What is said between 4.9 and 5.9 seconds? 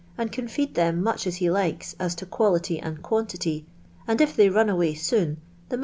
noun, the ma.